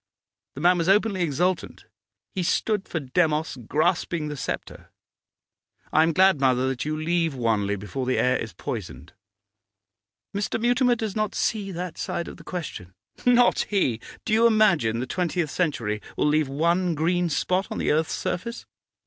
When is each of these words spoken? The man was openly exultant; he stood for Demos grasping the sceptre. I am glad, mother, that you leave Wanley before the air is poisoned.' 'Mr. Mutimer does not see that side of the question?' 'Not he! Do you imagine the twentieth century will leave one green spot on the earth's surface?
The 0.55 0.61
man 0.61 0.79
was 0.79 0.89
openly 0.89 1.21
exultant; 1.21 1.85
he 2.33 2.41
stood 2.41 2.87
for 2.87 2.99
Demos 2.99 3.55
grasping 3.55 4.29
the 4.29 4.35
sceptre. 4.35 4.89
I 5.93 6.01
am 6.01 6.11
glad, 6.11 6.39
mother, 6.41 6.67
that 6.69 6.83
you 6.85 6.97
leave 6.97 7.35
Wanley 7.35 7.75
before 7.75 8.07
the 8.07 8.17
air 8.17 8.35
is 8.35 8.51
poisoned.' 8.51 9.13
'Mr. 10.33 10.59
Mutimer 10.59 10.95
does 10.95 11.15
not 11.15 11.35
see 11.35 11.71
that 11.71 11.99
side 11.99 12.27
of 12.27 12.37
the 12.37 12.43
question?' 12.43 12.95
'Not 13.27 13.65
he! 13.69 14.01
Do 14.25 14.33
you 14.33 14.47
imagine 14.47 15.01
the 15.01 15.05
twentieth 15.05 15.51
century 15.51 16.01
will 16.17 16.25
leave 16.25 16.49
one 16.49 16.95
green 16.95 17.29
spot 17.29 17.67
on 17.69 17.77
the 17.77 17.91
earth's 17.91 18.13
surface? 18.15 18.65